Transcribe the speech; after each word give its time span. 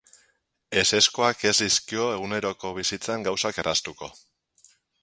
Ezezkoak 0.83 1.45
ez 1.51 1.53
dizkio 1.65 2.09
eguneroko 2.15 2.73
bizitzan 2.79 3.29
gauzak 3.31 3.63
erraztuko. 3.67 4.15